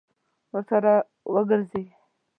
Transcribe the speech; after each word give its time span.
ورسره 0.53 0.93
وګرځي. 1.33 1.83